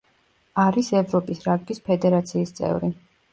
არის 0.61 0.89
ევროპის 1.01 1.43
რაგბის 1.49 1.83
ფედერაციის 1.91 2.57
წევრი. 2.63 2.93